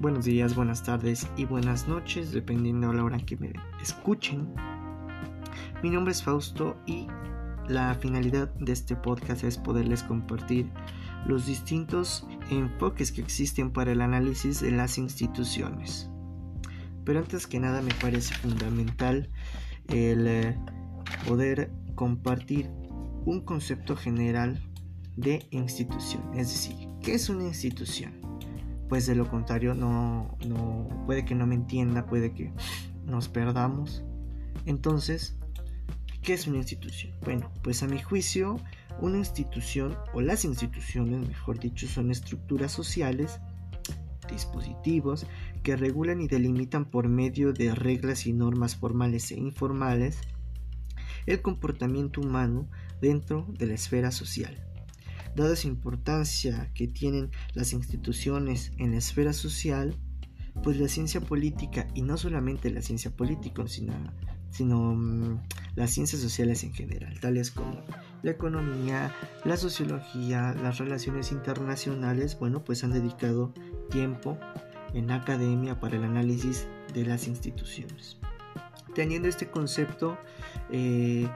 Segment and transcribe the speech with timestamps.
[0.00, 3.52] buenos días, buenas tardes y buenas noches, dependiendo de la hora que me
[3.82, 4.48] escuchen.
[5.82, 7.06] Mi nombre es Fausto y
[7.68, 10.70] la finalidad de este podcast es poderles compartir
[11.26, 16.08] los distintos enfoques que existen para el análisis de las instituciones.
[17.04, 19.28] Pero antes que nada me parece fundamental
[19.88, 20.58] el eh,
[21.28, 22.70] poder compartir
[23.26, 24.62] un concepto general
[25.16, 28.19] de institución, es decir, ¿qué es una institución?
[28.90, 32.52] Pues de lo contrario no, no puede que no me entienda, puede que
[33.06, 34.04] nos perdamos.
[34.66, 35.38] Entonces,
[36.22, 37.14] ¿qué es una institución?
[37.22, 38.60] Bueno, pues a mi juicio,
[39.00, 43.40] una institución o las instituciones, mejor dicho, son estructuras sociales,
[44.28, 45.24] dispositivos
[45.62, 50.18] que regulan y delimitan por medio de reglas y normas formales e informales
[51.26, 52.68] el comportamiento humano
[53.00, 54.69] dentro de la esfera social.
[55.34, 59.96] Dada esa importancia que tienen las instituciones en la esfera social,
[60.62, 63.94] pues la ciencia política, y no solamente la ciencia política, sino,
[64.50, 65.40] sino mm,
[65.76, 67.82] las ciencias sociales en general, tales como
[68.22, 73.54] la economía, la sociología, las relaciones internacionales, bueno, pues han dedicado
[73.90, 74.38] tiempo
[74.94, 78.18] en academia para el análisis de las instituciones.
[78.94, 80.18] Teniendo este concepto,
[80.70, 81.28] eh,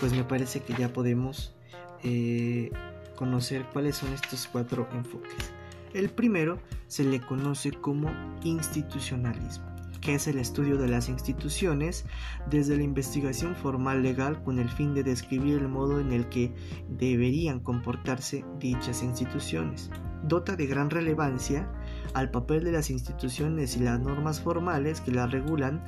[0.00, 1.54] pues me parece que ya podemos
[2.02, 2.70] eh,
[3.16, 5.52] conocer cuáles son estos cuatro enfoques.
[5.92, 8.10] El primero se le conoce como
[8.44, 9.66] institucionalismo,
[10.00, 12.04] que es el estudio de las instituciones
[12.50, 16.54] desde la investigación formal legal con el fin de describir el modo en el que
[16.88, 19.90] deberían comportarse dichas instituciones.
[20.22, 21.70] Dota de gran relevancia
[22.14, 25.82] al papel de las instituciones y las normas formales que las regulan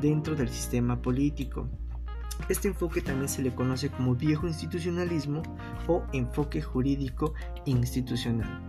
[0.00, 1.68] dentro del sistema político,
[2.48, 5.42] este enfoque también se le conoce como viejo institucionalismo
[5.86, 8.62] o enfoque jurídico institucional,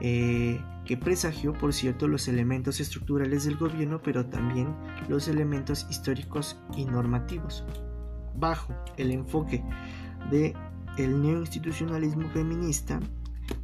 [0.00, 4.74] eh, que presagió, por cierto, los elementos estructurales del gobierno, pero también
[5.08, 7.64] los elementos históricos y normativos.
[8.34, 9.62] Bajo el enfoque
[10.30, 10.54] de
[10.98, 13.00] el neoinstitucionalismo feminista,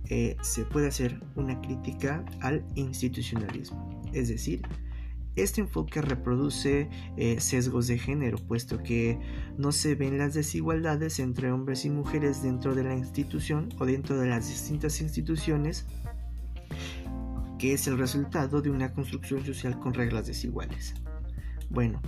[0.08, 4.62] eh, se puede hacer una crítica al institucionalismo, es decir,
[5.36, 9.18] este enfoque reproduce eh, sesgos de género, puesto que
[9.56, 14.18] no se ven las desigualdades entre hombres y mujeres dentro de la institución o dentro
[14.18, 15.86] de las distintas instituciones,
[17.58, 20.94] que es el resultado de una construcción social con reglas desiguales.
[21.70, 22.02] Bueno,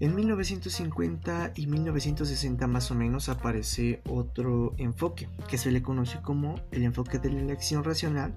[0.00, 6.54] en 1950 y 1960 más o menos aparece otro enfoque, que se le conoce como
[6.70, 8.34] el enfoque de la elección racional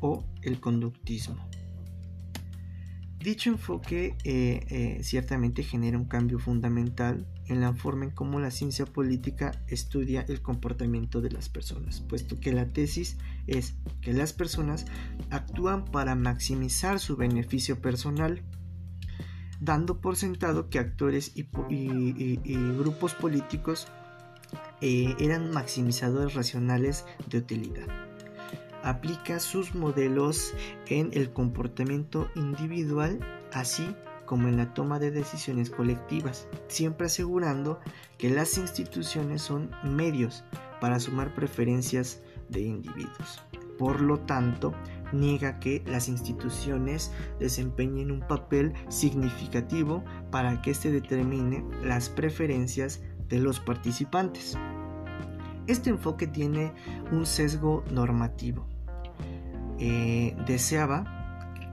[0.00, 1.36] o el conductismo.
[3.24, 8.50] Dicho enfoque eh, eh, ciertamente genera un cambio fundamental en la forma en cómo la
[8.50, 14.34] ciencia política estudia el comportamiento de las personas, puesto que la tesis es que las
[14.34, 14.84] personas
[15.30, 18.42] actúan para maximizar su beneficio personal,
[19.58, 21.44] dando por sentado que actores y,
[22.76, 23.88] grupos políticos
[24.82, 28.13] eh, eran maximizadores racionales de utilidad
[28.84, 30.54] aplica sus modelos
[30.86, 33.18] en el comportamiento individual,
[33.52, 33.96] así
[34.26, 37.80] como en la toma de decisiones colectivas, siempre asegurando
[38.18, 40.44] que las instituciones son medios
[40.80, 43.42] para sumar preferencias de individuos.
[43.78, 44.72] Por lo tanto,
[45.12, 53.38] niega que las instituciones desempeñen un papel significativo para que se determine las preferencias de
[53.38, 54.56] los participantes.
[55.66, 56.72] Este enfoque tiene
[57.10, 58.66] un sesgo normativo,
[59.78, 61.24] eh, deseaba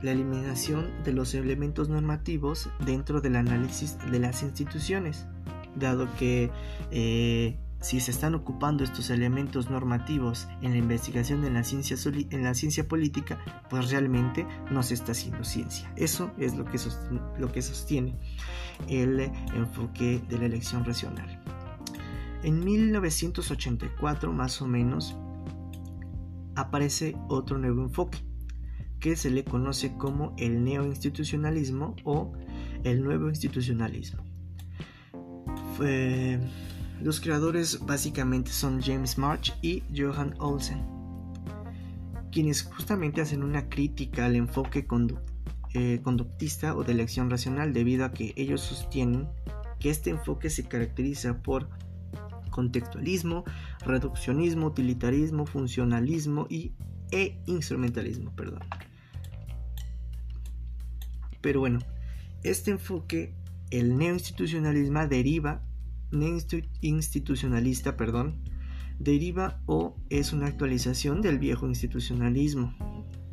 [0.01, 5.28] la eliminación de los elementos normativos dentro del análisis de las instituciones,
[5.75, 6.50] dado que
[6.89, 11.97] eh, si se están ocupando estos elementos normativos en la investigación de la ciencia,
[12.29, 13.39] en la ciencia política,
[13.69, 15.91] pues realmente no se está haciendo ciencia.
[15.95, 16.79] Eso es lo que,
[17.39, 18.16] lo que sostiene
[18.88, 21.41] el enfoque de la elección racional.
[22.44, 25.15] En 1984, más o menos,
[26.62, 28.19] aparece otro nuevo enfoque,
[29.00, 32.34] que se le conoce como el neoinstitucionalismo o
[32.84, 34.24] el nuevo institucionalismo.
[37.02, 40.86] los creadores básicamente son James March y Johan Olsen,
[42.31, 44.86] quienes justamente hacen una crítica al enfoque
[45.74, 49.28] eh, conductista o de elección racional debido a que ellos sostienen
[49.80, 51.69] que este enfoque se caracteriza por
[52.51, 53.44] contextualismo,
[53.83, 56.74] reduccionismo, utilitarismo, funcionalismo y,
[57.12, 58.31] e instrumentalismo.
[58.36, 58.59] Perdón.
[61.42, 61.80] Pero bueno,
[62.44, 63.33] este enfoque,
[63.71, 65.63] el neoinstitucionalismo deriva,
[67.98, 68.44] perdón,
[69.00, 72.75] deriva o es una actualización del viejo institucionalismo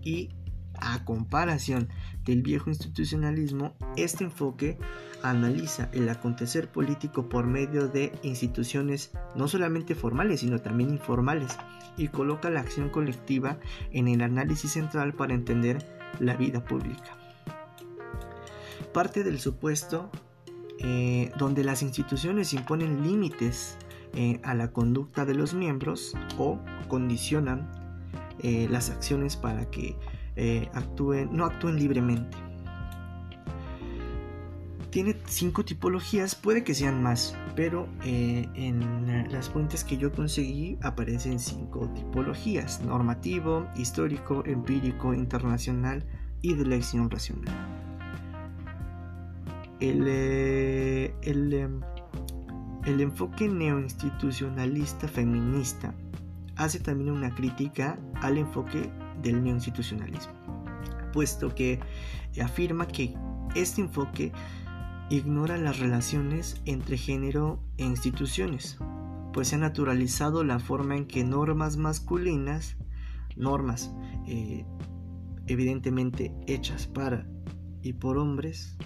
[0.02, 0.30] y
[0.80, 1.88] A comparación
[2.24, 4.78] del viejo institucionalismo, este enfoque
[5.22, 11.56] analiza el acontecer político por medio de instituciones no solamente formales, sino también informales,
[11.96, 13.58] y coloca la acción colectiva
[13.92, 15.84] en el análisis central para entender
[16.20, 17.16] la vida pública.
[18.92, 20.10] Parte del supuesto
[20.80, 23.76] eh, donde las instituciones imponen límites
[24.14, 27.68] eh, a la conducta de los miembros o condicionan
[28.40, 29.96] eh, las acciones para que
[30.72, 32.36] actúen, no actúen libremente.
[34.90, 41.38] Tiene cinco tipologías, puede que sean más, pero en las fuentes que yo conseguí aparecen
[41.38, 46.04] cinco tipologías: normativo, histórico, empírico, internacional
[46.40, 47.54] y de elección racional.
[49.80, 51.80] El, el, em,
[52.84, 55.94] el enfoque neoinstitucionalista feminista
[56.56, 58.90] hace también una crítica al enfoque
[59.22, 60.32] del neoinstitucionalismo,
[61.12, 61.80] puesto que
[62.42, 63.14] afirma que
[63.54, 64.32] este enfoque
[65.10, 68.78] ignora las relaciones entre género e instituciones,
[69.32, 72.76] pues se ha naturalizado la forma en que normas masculinas,
[73.36, 73.92] normas
[74.26, 74.66] eh,
[75.46, 77.26] evidentemente hechas para
[77.82, 78.76] y por hombres,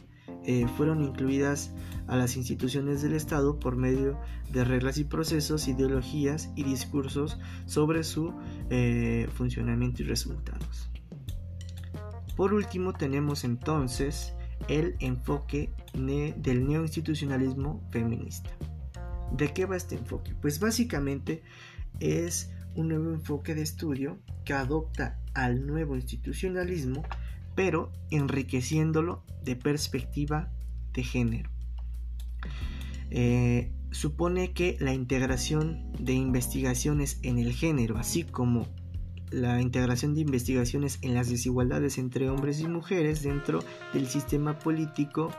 [0.44, 1.72] eh, fueron incluidas
[2.06, 4.18] a las instituciones del Estado por medio
[4.50, 8.34] de reglas y procesos, ideologías y discursos sobre su
[8.70, 10.90] eh, funcionamiento y resultados.
[12.36, 14.34] Por último tenemos entonces
[14.68, 18.50] el enfoque del neoinstitucionalismo feminista.
[19.32, 20.34] ¿De qué va este enfoque?
[20.40, 21.42] Pues básicamente
[22.00, 27.02] es un nuevo enfoque de estudio que adopta al nuevo institucionalismo
[27.54, 30.50] pero enriqueciéndolo de perspectiva
[30.92, 31.50] de género.
[33.10, 38.66] Eh, supone que la integración de investigaciones en el género, así como
[39.30, 43.60] la integración de investigaciones en las desigualdades entre hombres y mujeres dentro
[43.92, 45.30] del sistema político,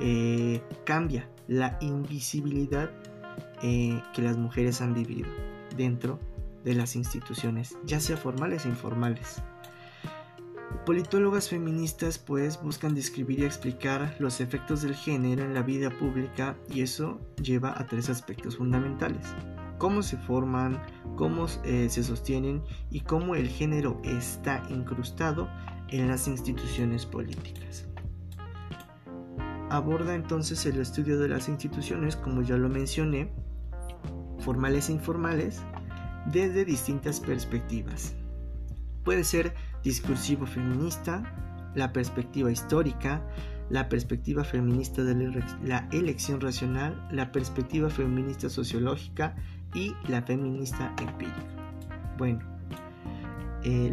[0.00, 2.90] eh, cambia la invisibilidad
[3.62, 5.28] eh, que las mujeres han vivido
[5.76, 6.20] dentro
[6.64, 9.42] de las instituciones, ya sea formales e informales.
[10.86, 16.56] Politólogas feministas pues buscan describir y explicar los efectos del género en la vida pública
[16.68, 19.26] y eso lleva a tres aspectos fundamentales.
[19.78, 20.82] Cómo se forman,
[21.16, 25.48] cómo eh, se sostienen y cómo el género está incrustado
[25.88, 27.86] en las instituciones políticas.
[29.70, 33.32] Aborda entonces el estudio de las instituciones, como ya lo mencioné,
[34.40, 35.62] formales e informales,
[36.26, 38.14] desde distintas perspectivas.
[39.04, 41.22] Puede ser discursivo feminista,
[41.74, 43.22] la perspectiva histórica,
[43.70, 49.34] la perspectiva feminista de la elección racional, la perspectiva feminista sociológica
[49.74, 51.42] y la feminista empírica.
[52.18, 52.40] Bueno,
[53.64, 53.90] eh,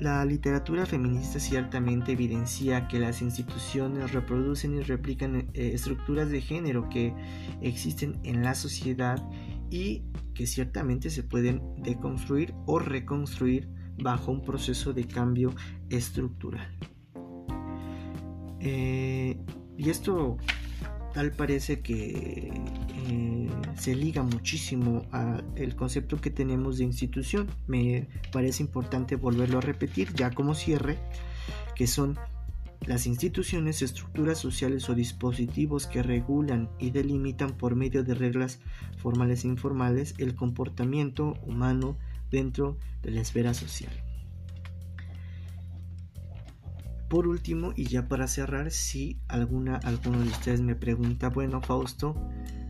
[0.00, 6.88] la, literatura feminista ciertamente evidencia que las instituciones reproducen y replican eh, estructuras de género
[6.88, 7.14] que
[7.62, 9.22] existen en la sociedad
[9.70, 10.02] y
[10.34, 15.54] que ciertamente se pueden deconstruir o reconstruir bajo un proceso de cambio
[15.90, 16.68] estructural.
[18.60, 19.36] Eh,
[19.76, 20.38] y esto
[21.12, 22.52] tal parece que
[23.08, 27.48] eh, se liga muchísimo al concepto que tenemos de institución.
[27.66, 30.98] Me parece importante volverlo a repetir ya como cierre,
[31.74, 32.18] que son
[32.86, 38.60] las instituciones, estructuras sociales o dispositivos que regulan y delimitan por medio de reglas
[38.98, 41.96] formales e informales el comportamiento humano
[42.30, 43.92] dentro de la esfera social.
[47.08, 52.16] Por último, y ya para cerrar, si alguna, alguno de ustedes me pregunta, bueno Fausto,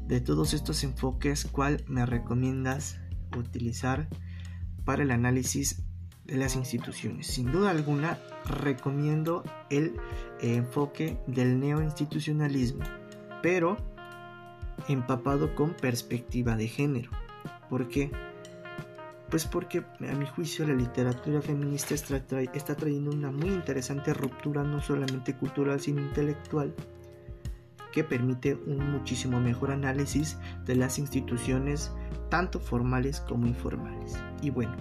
[0.06, 3.00] de todos estos enfoques, ¿cuál me recomiendas
[3.36, 4.08] utilizar
[4.84, 5.84] para el análisis
[6.26, 7.28] de las instituciones?
[7.28, 9.94] Sin duda alguna, recomiendo el
[10.42, 12.84] enfoque del neoinstitucionalismo,
[13.42, 13.78] pero
[14.86, 17.10] empapado con perspectiva de género.
[17.70, 18.12] ¿Por qué?
[19.30, 24.80] Pues porque a mi juicio la literatura feminista está, trayendo una muy interesante ruptura no
[24.80, 26.74] solamente cultural sino intelectual
[27.92, 31.90] que permite un muchísimo mejor análisis de las instituciones
[32.28, 34.16] tanto formales como informales.
[34.42, 34.76] Y bueno,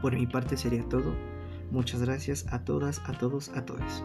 [0.00, 1.12] por mi parte sería todo.
[1.70, 4.04] Muchas gracias a todas, a todos, a todos.